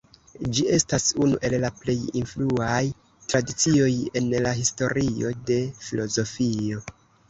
Ĝi 0.53 0.63
estas 0.77 1.05
unu 1.25 1.37
el 1.49 1.55
la 1.65 1.71
plej 1.83 1.97
influaj 2.23 2.81
tradicioj 3.29 3.93
en 4.23 4.35
la 4.49 4.59
historio 4.65 5.39
de 5.53 5.65
filozofio. 5.87 6.87